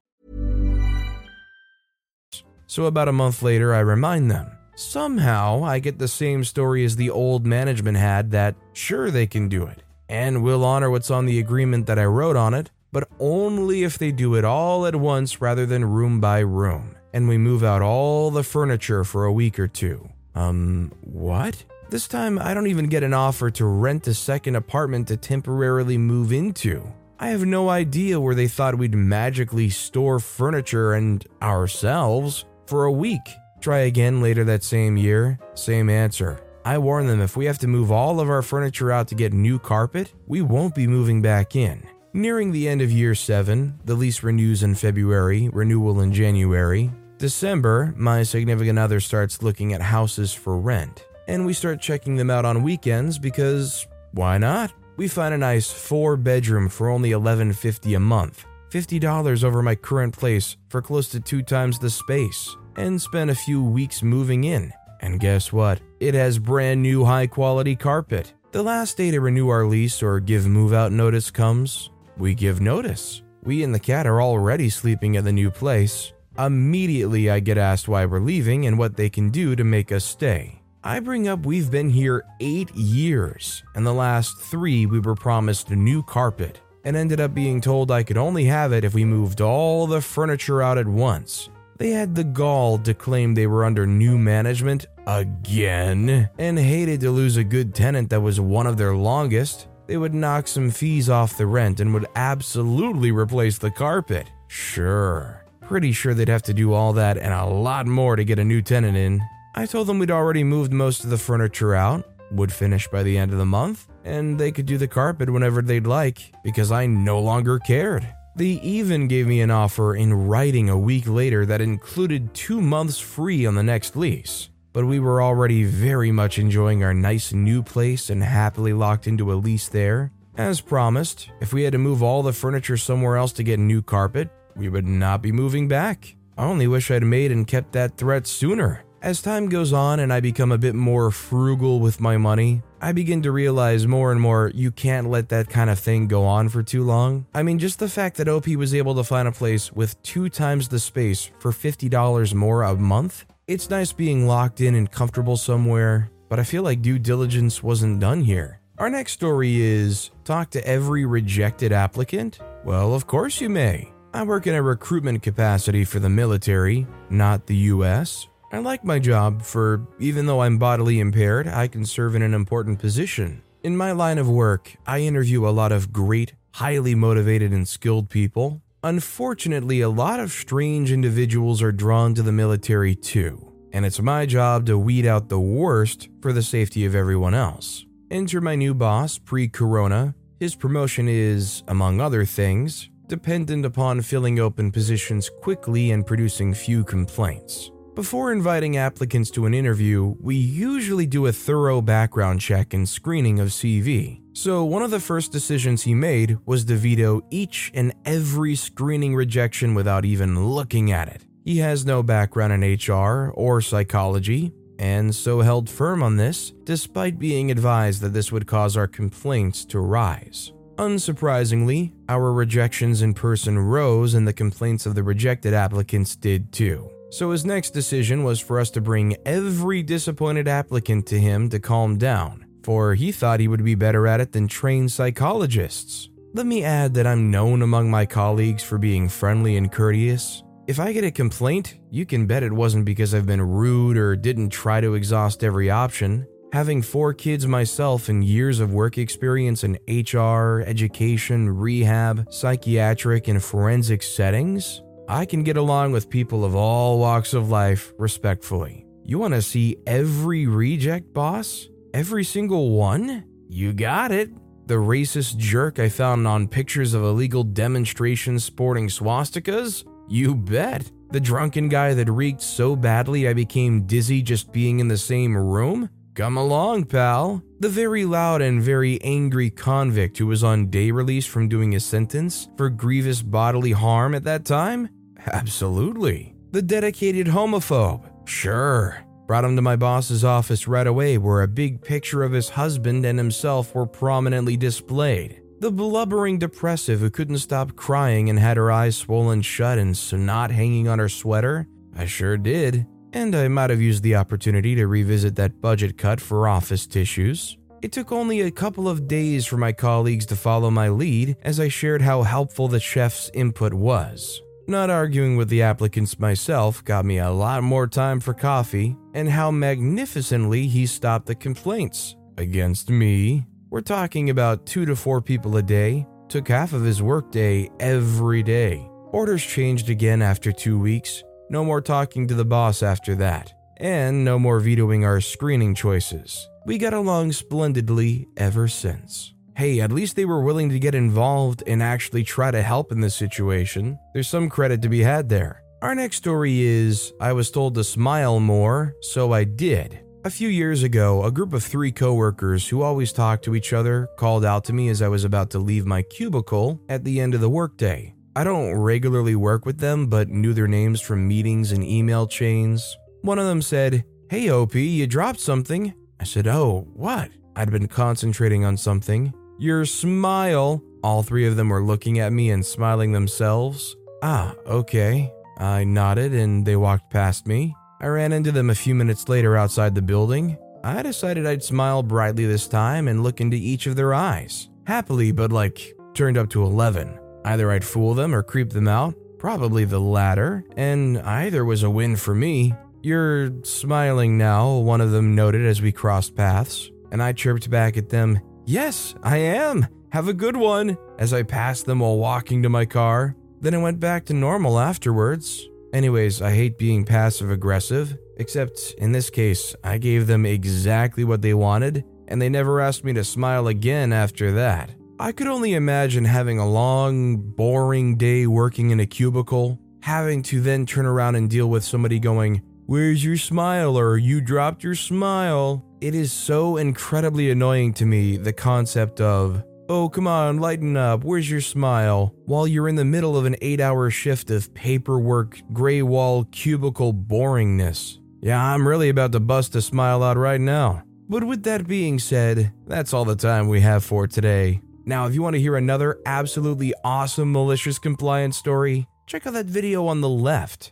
So 2.71 2.85
about 2.85 3.09
a 3.09 3.11
month 3.11 3.43
later, 3.43 3.73
I 3.73 3.81
remind 3.81 4.31
them. 4.31 4.49
Somehow, 4.75 5.61
I 5.61 5.79
get 5.79 5.99
the 5.99 6.07
same 6.07 6.45
story 6.45 6.85
as 6.85 6.95
the 6.95 7.09
old 7.09 7.45
management 7.45 7.97
had 7.97 8.31
that 8.31 8.55
sure 8.71 9.11
they 9.11 9.27
can 9.27 9.49
do 9.49 9.65
it, 9.65 9.83
and 10.07 10.41
we'll 10.41 10.63
honor 10.63 10.89
what's 10.89 11.11
on 11.11 11.25
the 11.25 11.39
agreement 11.39 11.85
that 11.87 11.99
I 11.99 12.05
wrote 12.05 12.37
on 12.37 12.53
it, 12.53 12.71
but 12.93 13.09
only 13.19 13.83
if 13.83 13.97
they 13.97 14.13
do 14.13 14.35
it 14.35 14.45
all 14.45 14.85
at 14.85 14.95
once 14.95 15.41
rather 15.41 15.65
than 15.65 15.83
room 15.83 16.21
by 16.21 16.39
room, 16.39 16.95
and 17.11 17.27
we 17.27 17.37
move 17.37 17.61
out 17.61 17.81
all 17.81 18.31
the 18.31 18.41
furniture 18.41 19.03
for 19.03 19.25
a 19.25 19.33
week 19.33 19.59
or 19.59 19.67
two. 19.67 20.07
Um, 20.33 20.93
what? 21.01 21.61
This 21.89 22.07
time, 22.07 22.39
I 22.39 22.53
don't 22.53 22.67
even 22.67 22.87
get 22.87 23.03
an 23.03 23.13
offer 23.13 23.51
to 23.51 23.65
rent 23.65 24.07
a 24.07 24.13
second 24.13 24.55
apartment 24.55 25.09
to 25.09 25.17
temporarily 25.17 25.97
move 25.97 26.31
into. 26.31 26.89
I 27.19 27.27
have 27.31 27.45
no 27.45 27.69
idea 27.69 28.21
where 28.21 28.33
they 28.33 28.47
thought 28.47 28.77
we'd 28.77 28.95
magically 28.95 29.69
store 29.69 30.21
furniture 30.21 30.93
and 30.93 31.27
ourselves 31.41 32.45
for 32.71 32.85
a 32.85 32.91
week. 32.91 33.35
Try 33.59 33.79
again 33.79 34.21
later 34.21 34.45
that 34.45 34.63
same 34.63 34.95
year, 34.95 35.37
same 35.55 35.89
answer. 35.89 36.39
I 36.63 36.77
warn 36.77 37.05
them 37.05 37.19
if 37.19 37.35
we 37.35 37.43
have 37.43 37.57
to 37.59 37.67
move 37.67 37.91
all 37.91 38.21
of 38.21 38.29
our 38.29 38.41
furniture 38.41 38.93
out 38.93 39.09
to 39.09 39.15
get 39.15 39.33
new 39.33 39.59
carpet, 39.59 40.13
we 40.25 40.41
won't 40.41 40.73
be 40.73 40.87
moving 40.87 41.21
back 41.21 41.57
in. 41.57 41.85
Nearing 42.13 42.53
the 42.53 42.69
end 42.69 42.81
of 42.81 42.89
year 42.89 43.13
7, 43.13 43.77
the 43.83 43.93
lease 43.93 44.23
renews 44.23 44.63
in 44.63 44.75
February, 44.75 45.49
renewal 45.49 45.99
in 45.99 46.13
January. 46.13 46.89
December, 47.17 47.93
my 47.97 48.23
significant 48.23 48.79
other 48.79 49.01
starts 49.01 49.43
looking 49.43 49.73
at 49.73 49.81
houses 49.81 50.33
for 50.33 50.57
rent, 50.57 51.05
and 51.27 51.45
we 51.45 51.51
start 51.51 51.81
checking 51.81 52.15
them 52.15 52.29
out 52.29 52.45
on 52.45 52.63
weekends 52.63 53.19
because 53.19 53.85
why 54.13 54.37
not? 54.37 54.71
We 54.95 55.09
find 55.09 55.33
a 55.33 55.37
nice 55.37 55.69
4 55.69 56.15
bedroom 56.15 56.69
for 56.69 56.87
only 56.87 57.11
$11.50 57.11 57.97
a 57.97 57.99
month, 57.99 58.45
$50 58.69 59.43
over 59.43 59.61
my 59.61 59.75
current 59.75 60.17
place 60.17 60.55
for 60.69 60.81
close 60.81 61.09
to 61.09 61.19
2 61.19 61.41
times 61.41 61.77
the 61.77 61.89
space, 61.89 62.55
and 62.77 63.01
spend 63.01 63.29
a 63.29 63.35
few 63.35 63.63
weeks 63.63 64.03
moving 64.03 64.43
in. 64.43 64.71
And 65.01 65.19
guess 65.19 65.51
what? 65.51 65.81
It 65.99 66.13
has 66.13 66.39
brand 66.39 66.81
new 66.81 67.03
high 67.05 67.27
quality 67.27 67.75
carpet. 67.75 68.33
The 68.51 68.63
last 68.63 68.97
day 68.97 69.11
to 69.11 69.21
renew 69.21 69.49
our 69.49 69.65
lease 69.65 70.03
or 70.03 70.19
give 70.19 70.45
move 70.45 70.73
out 70.73 70.91
notice 70.91 71.31
comes, 71.31 71.89
we 72.17 72.35
give 72.35 72.61
notice. 72.61 73.23
We 73.43 73.63
and 73.63 73.73
the 73.73 73.79
cat 73.79 74.05
are 74.05 74.21
already 74.21 74.69
sleeping 74.69 75.17
at 75.17 75.23
the 75.23 75.31
new 75.31 75.49
place. 75.49 76.13
Immediately, 76.37 77.29
I 77.29 77.39
get 77.39 77.57
asked 77.57 77.87
why 77.87 78.05
we're 78.05 78.19
leaving 78.19 78.65
and 78.65 78.77
what 78.77 78.95
they 78.95 79.09
can 79.09 79.29
do 79.29 79.55
to 79.55 79.63
make 79.63 79.91
us 79.91 80.05
stay. 80.05 80.61
I 80.83 80.99
bring 80.99 81.27
up 81.27 81.45
we've 81.45 81.69
been 81.69 81.89
here 81.89 82.25
eight 82.39 82.73
years, 82.75 83.63
and 83.75 83.85
the 83.85 83.93
last 83.93 84.39
three 84.39 84.85
we 84.85 84.99
were 84.99 85.15
promised 85.15 85.69
a 85.69 85.75
new 85.75 86.01
carpet, 86.03 86.59
and 86.83 86.95
ended 86.95 87.19
up 87.19 87.33
being 87.33 87.61
told 87.61 87.91
I 87.91 88.03
could 88.03 88.17
only 88.17 88.45
have 88.45 88.73
it 88.73 88.83
if 88.83 88.93
we 88.93 89.05
moved 89.05 89.41
all 89.41 89.87
the 89.87 90.01
furniture 90.01 90.61
out 90.61 90.77
at 90.77 90.87
once. 90.87 91.49
They 91.81 91.89
had 91.89 92.13
the 92.13 92.23
gall 92.23 92.77
to 92.77 92.93
claim 92.93 93.33
they 93.33 93.47
were 93.47 93.65
under 93.65 93.87
new 93.87 94.15
management 94.15 94.85
again, 95.07 96.29
and 96.37 96.59
hated 96.59 96.99
to 96.99 97.09
lose 97.09 97.37
a 97.37 97.43
good 97.43 97.73
tenant 97.73 98.11
that 98.11 98.21
was 98.21 98.39
one 98.39 98.67
of 98.67 98.77
their 98.77 98.93
longest 98.93 99.67
they 99.87 99.97
would 99.97 100.13
knock 100.13 100.47
some 100.47 100.69
fees 100.69 101.09
off 101.09 101.39
the 101.39 101.47
rent 101.47 101.79
and 101.79 101.91
would 101.91 102.05
absolutely 102.15 103.09
replace 103.09 103.57
the 103.57 103.71
carpet. 103.71 104.29
Sure. 104.47 105.43
Pretty 105.61 105.91
sure 105.91 106.13
they'd 106.13 106.27
have 106.27 106.43
to 106.43 106.53
do 106.53 106.71
all 106.71 106.93
that 106.93 107.17
and 107.17 107.33
a 107.33 107.45
lot 107.45 107.87
more 107.87 108.15
to 108.15 108.23
get 108.23 108.37
a 108.37 108.45
new 108.45 108.61
tenant 108.61 108.95
in. 108.95 109.19
I 109.55 109.65
told 109.65 109.87
them 109.87 109.97
we'd 109.97 110.11
already 110.11 110.43
moved 110.43 110.71
most 110.71 111.03
of 111.03 111.09
the 111.09 111.17
furniture 111.17 111.73
out, 111.73 112.07
would 112.31 112.53
finish 112.53 112.87
by 112.89 113.01
the 113.01 113.17
end 113.17 113.31
of 113.31 113.39
the 113.39 113.45
month, 113.47 113.87
and 114.05 114.39
they 114.39 114.51
could 114.51 114.67
do 114.67 114.77
the 114.77 114.87
carpet 114.87 115.31
whenever 115.31 115.63
they'd 115.63 115.87
like 115.87 116.31
because 116.43 116.71
I 116.71 116.85
no 116.85 117.19
longer 117.19 117.57
cared. 117.57 118.07
They 118.35 118.45
even 118.45 119.07
gave 119.07 119.27
me 119.27 119.41
an 119.41 119.51
offer 119.51 119.95
in 119.95 120.13
writing 120.13 120.69
a 120.69 120.77
week 120.77 121.07
later 121.07 121.45
that 121.45 121.61
included 121.61 122.33
two 122.33 122.61
months 122.61 122.97
free 122.97 123.45
on 123.45 123.55
the 123.55 123.63
next 123.63 123.95
lease 123.95 124.49
but 124.73 124.85
we 124.85 124.99
were 124.99 125.21
already 125.21 125.63
very 125.63 126.11
much 126.11 126.39
enjoying 126.39 126.83
our 126.83 126.93
nice 126.93 127.33
new 127.33 127.61
place 127.61 128.09
and 128.09 128.23
happily 128.23 128.73
locked 128.73 129.07
into 129.07 129.31
a 129.31 129.35
lease 129.35 129.67
there. 129.67 130.11
As 130.37 130.61
promised, 130.61 131.29
if 131.41 131.51
we 131.51 131.63
had 131.63 131.73
to 131.73 131.77
move 131.77 132.01
all 132.01 132.23
the 132.23 132.33
furniture 132.33 132.77
somewhere 132.77 133.17
else 133.17 133.33
to 133.33 133.43
get 133.43 133.59
new 133.59 133.81
carpet, 133.81 134.29
we 134.55 134.69
would 134.69 134.87
not 134.87 135.21
be 135.21 135.31
moving 135.31 135.67
back. 135.67 136.15
I 136.37 136.45
only 136.45 136.67
wish 136.67 136.89
I'd 136.89 137.03
made 137.03 137.31
and 137.31 137.45
kept 137.45 137.73
that 137.73 137.97
threat 137.97 138.27
sooner. 138.27 138.83
As 139.01 139.21
time 139.21 139.49
goes 139.49 139.73
on 139.73 139.99
and 139.99 140.13
I 140.13 140.19
become 140.19 140.51
a 140.51 140.57
bit 140.57 140.75
more 140.75 141.09
frugal 141.09 141.79
with 141.79 141.99
my 141.99 142.17
money, 142.17 142.61
I 142.81 142.91
begin 142.91 143.23
to 143.23 143.31
realize 143.31 143.87
more 143.87 144.11
and 144.11 144.21
more 144.21 144.51
you 144.53 144.71
can't 144.71 145.09
let 145.09 145.29
that 145.29 145.49
kind 145.49 145.69
of 145.69 145.79
thing 145.79 146.07
go 146.07 146.23
on 146.23 146.49
for 146.49 146.61
too 146.61 146.83
long. 146.83 147.25
I 147.33 147.41
mean, 147.41 147.57
just 147.57 147.79
the 147.79 147.89
fact 147.89 148.17
that 148.17 148.29
OP 148.29 148.47
was 148.49 148.75
able 148.75 148.93
to 148.95 149.03
find 149.03 149.27
a 149.27 149.31
place 149.31 149.71
with 149.73 150.01
two 150.03 150.29
times 150.29 150.67
the 150.67 150.79
space 150.79 151.31
for 151.39 151.51
$50 151.51 152.33
more 152.35 152.61
a 152.61 152.75
month 152.75 153.25
it's 153.51 153.69
nice 153.69 153.91
being 153.91 154.27
locked 154.27 154.61
in 154.61 154.75
and 154.75 154.89
comfortable 154.89 155.35
somewhere, 155.35 156.09
but 156.29 156.39
I 156.39 156.43
feel 156.43 156.63
like 156.63 156.81
due 156.81 156.97
diligence 156.97 157.61
wasn't 157.61 157.99
done 157.99 158.21
here. 158.21 158.61
Our 158.77 158.89
next 158.89 159.11
story 159.11 159.59
is 159.59 160.11
Talk 160.23 160.51
to 160.51 160.65
every 160.65 161.05
rejected 161.05 161.73
applicant? 161.73 162.39
Well, 162.63 162.93
of 162.93 163.07
course 163.07 163.41
you 163.41 163.49
may. 163.49 163.91
I 164.13 164.23
work 164.23 164.47
in 164.47 164.55
a 164.55 164.61
recruitment 164.61 165.21
capacity 165.21 165.83
for 165.83 165.99
the 165.99 166.09
military, 166.09 166.87
not 167.09 167.47
the 167.47 167.55
US. 167.73 168.29
I 168.53 168.57
like 168.57 168.83
my 168.83 168.99
job, 168.99 169.41
for 169.43 169.87
even 169.97 170.25
though 170.25 170.41
I'm 170.41 170.57
bodily 170.57 170.99
impaired, 170.99 171.47
I 171.47 171.69
can 171.69 171.85
serve 171.85 172.15
in 172.15 172.21
an 172.21 172.33
important 172.33 172.79
position. 172.79 173.41
In 173.63 173.77
my 173.77 173.93
line 173.93 174.17
of 174.17 174.27
work, 174.27 174.75
I 174.85 174.99
interview 174.99 175.47
a 175.47 175.51
lot 175.51 175.71
of 175.71 175.93
great, 175.93 176.33
highly 176.55 176.93
motivated, 176.93 177.53
and 177.53 177.65
skilled 177.65 178.09
people. 178.09 178.61
Unfortunately, 178.83 179.79
a 179.79 179.89
lot 179.89 180.19
of 180.19 180.33
strange 180.33 180.91
individuals 180.91 181.61
are 181.61 181.71
drawn 181.71 182.13
to 182.15 182.21
the 182.21 182.33
military 182.33 182.93
too, 182.93 183.53
and 183.71 183.85
it's 183.85 184.01
my 184.01 184.25
job 184.25 184.65
to 184.65 184.77
weed 184.77 185.05
out 185.05 185.29
the 185.29 185.39
worst 185.39 186.09
for 186.21 186.33
the 186.33 186.43
safety 186.43 186.83
of 186.83 186.93
everyone 186.93 187.33
else. 187.33 187.85
Enter 188.09 188.41
my 188.41 188.55
new 188.55 188.73
boss 188.73 189.17
pre 189.17 189.47
corona. 189.47 190.13
His 190.41 190.55
promotion 190.55 191.07
is, 191.07 191.63
among 191.69 192.01
other 192.01 192.25
things, 192.25 192.89
dependent 193.07 193.65
upon 193.65 194.01
filling 194.01 194.39
open 194.39 194.71
positions 194.71 195.29
quickly 195.41 195.91
and 195.91 196.05
producing 196.05 196.53
few 196.53 196.83
complaints. 196.83 197.71
Before 197.93 198.31
inviting 198.31 198.77
applicants 198.77 199.29
to 199.31 199.45
an 199.45 199.53
interview, 199.53 200.15
we 200.21 200.35
usually 200.35 201.05
do 201.05 201.25
a 201.25 201.33
thorough 201.33 201.81
background 201.81 202.39
check 202.39 202.73
and 202.73 202.87
screening 202.87 203.39
of 203.41 203.49
CV. 203.49 204.21
So, 204.31 204.63
one 204.63 204.81
of 204.81 204.91
the 204.91 204.99
first 205.01 205.33
decisions 205.33 205.83
he 205.83 205.93
made 205.93 206.37
was 206.45 206.63
to 206.65 206.77
veto 206.77 207.21
each 207.31 207.69
and 207.73 207.93
every 208.05 208.55
screening 208.55 209.13
rejection 209.13 209.73
without 209.73 210.05
even 210.05 210.47
looking 210.47 210.93
at 210.93 211.09
it. 211.09 211.25
He 211.43 211.57
has 211.57 211.85
no 211.85 212.01
background 212.01 212.53
in 212.53 212.77
HR 212.79 213.31
or 213.31 213.59
psychology, 213.59 214.53
and 214.79 215.13
so 215.13 215.41
held 215.41 215.69
firm 215.69 216.01
on 216.01 216.15
this, 216.15 216.53
despite 216.63 217.19
being 217.19 217.51
advised 217.51 218.01
that 218.03 218.13
this 218.13 218.31
would 218.31 218.47
cause 218.47 218.77
our 218.77 218.87
complaints 218.87 219.65
to 219.65 219.81
rise. 219.81 220.53
Unsurprisingly, 220.77 221.91
our 222.07 222.31
rejections 222.31 223.01
in 223.01 223.13
person 223.13 223.59
rose 223.59 224.13
and 224.13 224.25
the 224.25 224.31
complaints 224.31 224.85
of 224.85 224.95
the 224.95 225.03
rejected 225.03 225.53
applicants 225.53 226.15
did 226.15 226.53
too. 226.53 226.89
So 227.11 227.31
his 227.31 227.45
next 227.45 227.71
decision 227.71 228.23
was 228.23 228.39
for 228.39 228.57
us 228.57 228.69
to 228.71 228.79
bring 228.79 229.17
every 229.25 229.83
disappointed 229.83 230.47
applicant 230.47 231.05
to 231.07 231.19
him 231.19 231.49
to 231.49 231.59
calm 231.59 231.97
down, 231.97 232.45
for 232.63 232.95
he 232.95 233.11
thought 233.11 233.41
he 233.41 233.49
would 233.49 233.65
be 233.65 233.75
better 233.75 234.07
at 234.07 234.21
it 234.21 234.31
than 234.31 234.47
trained 234.47 234.93
psychologists. 234.93 236.09
Let 236.33 236.45
me 236.45 236.63
add 236.63 236.93
that 236.93 237.05
I'm 237.05 237.29
known 237.29 237.63
among 237.63 237.91
my 237.91 238.05
colleagues 238.05 238.63
for 238.63 238.77
being 238.77 239.09
friendly 239.09 239.57
and 239.57 239.69
courteous. 239.69 240.41
If 240.67 240.79
I 240.79 240.93
get 240.93 241.03
a 241.03 241.11
complaint, 241.11 241.79
you 241.89 242.05
can 242.05 242.27
bet 242.27 242.43
it 242.43 242.53
wasn't 242.53 242.85
because 242.85 243.13
I've 243.13 243.25
been 243.25 243.41
rude 243.41 243.97
or 243.97 244.15
didn't 244.15 244.51
try 244.51 244.79
to 244.79 244.93
exhaust 244.93 245.43
every 245.43 245.69
option. 245.69 246.25
Having 246.53 246.83
four 246.83 247.13
kids 247.13 247.45
myself 247.45 248.07
and 248.07 248.23
years 248.23 248.61
of 248.61 248.71
work 248.71 248.97
experience 248.97 249.65
in 249.65 249.77
HR, 249.85 250.61
education, 250.65 251.49
rehab, 251.49 252.31
psychiatric, 252.31 253.27
and 253.27 253.43
forensic 253.43 254.01
settings, 254.01 254.81
I 255.11 255.25
can 255.25 255.43
get 255.43 255.57
along 255.57 255.91
with 255.91 256.09
people 256.09 256.45
of 256.45 256.55
all 256.55 256.97
walks 256.97 257.33
of 257.33 257.49
life 257.49 257.91
respectfully. 257.97 258.85
You 259.03 259.19
want 259.19 259.33
to 259.33 259.41
see 259.41 259.75
every 259.85 260.47
reject 260.47 261.13
boss? 261.13 261.67
Every 261.93 262.23
single 262.23 262.69
one? 262.69 263.25
You 263.49 263.73
got 263.73 264.13
it. 264.13 264.29
The 264.67 264.75
racist 264.75 265.35
jerk 265.35 265.79
I 265.79 265.89
found 265.89 266.25
on 266.25 266.47
pictures 266.47 266.93
of 266.93 267.03
illegal 267.03 267.43
demonstrations 267.43 268.45
sporting 268.45 268.87
swastikas? 268.87 269.83
You 270.07 270.33
bet. 270.33 270.89
The 271.09 271.19
drunken 271.19 271.67
guy 271.67 271.93
that 271.93 272.09
reeked 272.09 272.41
so 272.41 272.77
badly 272.77 273.27
I 273.27 273.33
became 273.33 273.85
dizzy 273.85 274.21
just 274.21 274.53
being 274.53 274.79
in 274.79 274.87
the 274.87 274.97
same 274.97 275.35
room? 275.35 275.89
Come 276.13 276.37
along, 276.37 276.85
pal. 276.85 277.43
The 277.59 277.67
very 277.67 278.05
loud 278.05 278.41
and 278.41 278.63
very 278.63 279.01
angry 279.01 279.49
convict 279.49 280.19
who 280.19 280.27
was 280.27 280.41
on 280.41 280.69
day 280.69 280.89
release 280.91 281.25
from 281.25 281.49
doing 281.49 281.73
his 281.73 281.83
sentence 281.83 282.47
for 282.55 282.69
grievous 282.69 283.21
bodily 283.21 283.73
harm 283.73 284.15
at 284.15 284.23
that 284.23 284.45
time? 284.45 284.87
Absolutely. 285.27 286.35
The 286.51 286.61
dedicated 286.61 287.27
homophobe? 287.27 288.09
Sure. 288.27 289.03
Brought 289.27 289.45
him 289.45 289.55
to 289.55 289.61
my 289.61 289.75
boss's 289.75 290.25
office 290.25 290.67
right 290.67 290.87
away, 290.87 291.17
where 291.17 291.41
a 291.41 291.47
big 291.47 291.81
picture 291.81 292.23
of 292.23 292.33
his 292.33 292.49
husband 292.49 293.05
and 293.05 293.17
himself 293.17 293.73
were 293.73 293.85
prominently 293.85 294.57
displayed. 294.57 295.41
The 295.59 295.71
blubbering 295.71 296.39
depressive 296.39 296.99
who 296.99 297.09
couldn't 297.09 297.37
stop 297.37 297.75
crying 297.75 298.29
and 298.29 298.39
had 298.39 298.57
her 298.57 298.71
eyes 298.71 298.97
swollen 298.97 299.41
shut 299.41 299.77
and 299.77 299.95
snot 299.95 300.51
hanging 300.51 300.87
on 300.87 300.99
her 300.99 301.07
sweater? 301.07 301.67
I 301.95 302.05
sure 302.05 302.37
did. 302.37 302.87
And 303.13 303.35
I 303.35 303.47
might 303.47 303.69
have 303.69 303.81
used 303.81 304.03
the 304.03 304.15
opportunity 304.15 304.75
to 304.75 304.87
revisit 304.87 305.35
that 305.35 305.61
budget 305.61 305.97
cut 305.97 306.19
for 306.19 306.47
office 306.47 306.87
tissues. 306.87 307.57
It 307.81 307.91
took 307.91 308.11
only 308.11 308.41
a 308.41 308.51
couple 308.51 308.89
of 308.89 309.07
days 309.07 309.45
for 309.45 309.57
my 309.57 309.71
colleagues 309.71 310.25
to 310.27 310.35
follow 310.35 310.69
my 310.69 310.89
lead 310.89 311.35
as 311.41 311.59
I 311.59 311.67
shared 311.67 312.01
how 312.01 312.23
helpful 312.23 312.67
the 312.67 312.79
chef's 312.79 313.29
input 313.33 313.73
was. 313.73 314.41
Not 314.67 314.89
arguing 314.89 315.37
with 315.37 315.49
the 315.49 315.63
applicants 315.63 316.19
myself 316.19 316.83
got 316.85 317.03
me 317.03 317.17
a 317.17 317.31
lot 317.31 317.63
more 317.63 317.87
time 317.87 318.19
for 318.19 318.33
coffee, 318.33 318.95
and 319.13 319.27
how 319.27 319.51
magnificently 319.51 320.67
he 320.67 320.85
stopped 320.85 321.25
the 321.25 321.35
complaints 321.35 322.15
against 322.37 322.89
me. 322.89 323.45
We're 323.69 323.81
talking 323.81 324.29
about 324.29 324.65
two 324.65 324.85
to 324.85 324.95
four 324.95 325.21
people 325.21 325.57
a 325.57 325.63
day, 325.63 326.05
took 326.29 326.47
half 326.47 326.73
of 326.73 326.83
his 326.83 327.01
workday 327.01 327.69
every 327.79 328.43
day. 328.43 328.87
Orders 329.11 329.43
changed 329.43 329.89
again 329.89 330.21
after 330.21 330.51
two 330.51 330.79
weeks, 330.79 331.23
no 331.49 331.65
more 331.65 331.81
talking 331.81 332.27
to 332.27 332.35
the 332.35 332.45
boss 332.45 332.83
after 332.83 333.15
that, 333.15 333.53
and 333.77 334.23
no 334.23 334.39
more 334.39 334.59
vetoing 334.59 335.03
our 335.03 335.19
screening 335.19 335.75
choices. 335.75 336.47
We 336.65 336.77
got 336.77 336.93
along 336.93 337.31
splendidly 337.33 338.27
ever 338.37 338.67
since. 338.67 339.33
Hey, 339.55 339.81
at 339.81 339.91
least 339.91 340.15
they 340.15 340.25
were 340.25 340.41
willing 340.41 340.69
to 340.69 340.79
get 340.79 340.95
involved 340.95 341.63
and 341.67 341.83
actually 341.83 342.23
try 342.23 342.51
to 342.51 342.61
help 342.61 342.91
in 342.91 343.01
this 343.01 343.15
situation. 343.15 343.99
There's 344.13 344.29
some 344.29 344.49
credit 344.49 344.81
to 344.81 344.89
be 344.89 345.01
had 345.01 345.29
there. 345.29 345.63
Our 345.81 345.95
next 345.95 346.17
story 346.17 346.61
is 346.61 347.11
I 347.19 347.33
was 347.33 347.51
told 347.51 347.75
to 347.75 347.83
smile 347.83 348.39
more, 348.39 348.95
so 349.01 349.33
I 349.33 349.43
did. 349.43 349.99
A 350.23 350.29
few 350.29 350.49
years 350.49 350.83
ago, 350.83 351.23
a 351.23 351.31
group 351.31 351.53
of 351.53 351.63
three 351.63 351.91
coworkers 351.91 352.67
who 352.67 352.83
always 352.83 353.11
talked 353.11 353.43
to 353.45 353.55
each 353.55 353.73
other 353.73 354.07
called 354.17 354.45
out 354.45 354.63
to 354.65 354.73
me 354.73 354.89
as 354.89 355.01
I 355.01 355.07
was 355.07 355.23
about 355.23 355.49
to 355.51 355.59
leave 355.59 355.87
my 355.87 356.03
cubicle 356.03 356.79
at 356.87 357.03
the 357.03 357.19
end 357.19 357.33
of 357.33 357.41
the 357.41 357.49
workday. 357.49 358.13
I 358.35 358.43
don't 358.43 358.75
regularly 358.75 359.35
work 359.35 359.65
with 359.65 359.79
them, 359.79 360.07
but 360.07 360.29
knew 360.29 360.53
their 360.53 360.67
names 360.67 361.01
from 361.01 361.27
meetings 361.27 361.71
and 361.71 361.83
email 361.83 362.27
chains. 362.27 362.95
One 363.23 363.39
of 363.39 363.45
them 363.47 363.63
said, 363.63 364.05
Hey, 364.29 364.51
OP, 364.51 364.75
you 364.75 365.07
dropped 365.07 365.39
something. 365.39 365.93
I 366.19 366.23
said, 366.23 366.47
Oh, 366.47 366.87
what? 366.93 367.31
I'd 367.55 367.71
been 367.71 367.87
concentrating 367.87 368.63
on 368.63 368.77
something. 368.77 369.33
Your 369.61 369.85
smile. 369.85 370.81
All 371.03 371.21
three 371.21 371.45
of 371.45 371.55
them 371.55 371.69
were 371.69 371.83
looking 371.83 372.17
at 372.17 372.33
me 372.33 372.49
and 372.49 372.65
smiling 372.65 373.11
themselves. 373.11 373.95
Ah, 374.23 374.55
okay. 374.65 375.31
I 375.59 375.83
nodded 375.83 376.33
and 376.33 376.65
they 376.65 376.75
walked 376.75 377.11
past 377.11 377.45
me. 377.45 377.75
I 378.01 378.07
ran 378.07 378.33
into 378.33 378.51
them 378.51 378.71
a 378.71 378.75
few 378.75 378.95
minutes 378.95 379.29
later 379.29 379.55
outside 379.55 379.93
the 379.93 380.01
building. 380.01 380.57
I 380.83 381.03
decided 381.03 381.45
I'd 381.45 381.63
smile 381.63 382.01
brightly 382.01 382.47
this 382.47 382.67
time 382.67 383.07
and 383.07 383.21
look 383.21 383.39
into 383.39 383.55
each 383.55 383.85
of 383.85 383.95
their 383.95 384.15
eyes. 384.15 384.67
Happily, 384.87 385.31
but 385.31 385.51
like 385.51 385.93
turned 386.15 386.39
up 386.39 386.49
to 386.49 386.63
11. 386.63 387.19
Either 387.45 387.69
I'd 387.69 387.85
fool 387.85 388.15
them 388.15 388.33
or 388.33 388.41
creep 388.41 388.71
them 388.71 388.87
out, 388.87 389.13
probably 389.37 389.85
the 389.85 389.99
latter, 389.99 390.65
and 390.75 391.19
either 391.19 391.63
was 391.63 391.83
a 391.83 391.89
win 391.91 392.15
for 392.15 392.33
me. 392.33 392.73
You're 393.03 393.51
smiling 393.63 394.39
now, 394.39 394.77
one 394.77 395.01
of 395.01 395.11
them 395.11 395.35
noted 395.35 395.67
as 395.67 395.83
we 395.83 395.91
crossed 395.91 396.35
paths, 396.35 396.89
and 397.11 397.21
I 397.21 397.33
chirped 397.33 397.69
back 397.69 397.95
at 397.95 398.09
them, 398.09 398.39
Yes, 398.65 399.15
I 399.23 399.37
am. 399.37 399.87
Have 400.11 400.27
a 400.27 400.33
good 400.33 400.57
one, 400.57 400.97
as 401.17 401.33
I 401.33 401.43
passed 401.43 401.85
them 401.85 401.99
while 401.99 402.17
walking 402.17 402.63
to 402.63 402.69
my 402.69 402.85
car. 402.85 403.35
Then 403.59 403.75
I 403.75 403.77
went 403.77 403.99
back 403.99 404.25
to 404.25 404.33
normal 404.33 404.79
afterwards, 404.79 405.69
Anyways, 405.93 406.41
I 406.41 406.51
hate 406.51 406.77
being 406.77 407.03
passive 407.03 407.51
aggressive, 407.51 408.17
except 408.37 408.95
in 408.97 409.11
this 409.11 409.29
case, 409.29 409.75
I 409.83 409.97
gave 409.97 410.25
them 410.25 410.45
exactly 410.45 411.25
what 411.25 411.41
they 411.41 411.53
wanted, 411.53 412.05
and 412.29 412.41
they 412.41 412.47
never 412.47 412.79
asked 412.79 413.03
me 413.03 413.11
to 413.13 413.25
smile 413.25 413.67
again 413.67 414.13
after 414.13 414.53
that. 414.53 414.91
I 415.19 415.33
could 415.33 415.47
only 415.47 415.73
imagine 415.73 416.23
having 416.23 416.59
a 416.59 416.69
long, 416.69 417.37
boring 417.37 418.15
day 418.15 418.47
working 418.47 418.91
in 418.91 419.01
a 419.01 419.05
cubicle, 419.05 419.79
having 420.01 420.41
to 420.43 420.61
then 420.61 420.85
turn 420.85 421.05
around 421.05 421.35
and 421.35 421.49
deal 421.49 421.69
with 421.69 421.83
somebody 421.83 422.19
going, 422.19 422.61
Where's 422.91 423.23
your 423.23 423.37
smile? 423.37 423.97
or 423.97 424.17
You 424.17 424.41
dropped 424.41 424.83
your 424.83 424.95
smile. 424.95 425.85
It 426.01 426.13
is 426.13 426.33
so 426.33 426.75
incredibly 426.75 427.49
annoying 427.49 427.93
to 427.93 428.05
me, 428.05 428.35
the 428.35 428.51
concept 428.51 429.21
of, 429.21 429.63
Oh, 429.87 430.09
come 430.09 430.27
on, 430.27 430.57
lighten 430.57 430.97
up. 430.97 431.23
Where's 431.23 431.49
your 431.49 431.61
smile? 431.61 432.35
While 432.47 432.67
you're 432.67 432.89
in 432.89 432.97
the 432.97 433.05
middle 433.05 433.37
of 433.37 433.45
an 433.45 433.55
eight 433.61 433.79
hour 433.79 434.09
shift 434.09 434.51
of 434.51 434.73
paperwork, 434.73 435.61
gray 435.71 436.01
wall, 436.01 436.43
cubicle 436.51 437.13
boringness. 437.13 438.17
Yeah, 438.41 438.61
I'm 438.61 438.85
really 438.85 439.07
about 439.07 439.31
to 439.31 439.39
bust 439.39 439.73
a 439.75 439.81
smile 439.81 440.21
out 440.21 440.35
right 440.35 440.59
now. 440.59 441.03
But 441.29 441.45
with 441.45 441.63
that 441.63 441.87
being 441.87 442.19
said, 442.19 442.73
that's 442.87 443.13
all 443.13 443.23
the 443.23 443.37
time 443.37 443.69
we 443.69 443.79
have 443.79 444.03
for 444.03 444.27
today. 444.27 444.81
Now, 445.05 445.27
if 445.27 445.33
you 445.33 445.41
want 445.41 445.53
to 445.53 445.61
hear 445.61 445.77
another 445.77 446.19
absolutely 446.25 446.93
awesome 447.05 447.53
malicious 447.53 447.99
compliance 447.99 448.57
story, 448.57 449.07
check 449.27 449.47
out 449.47 449.53
that 449.53 449.67
video 449.67 450.07
on 450.07 450.19
the 450.19 450.27
left. 450.27 450.91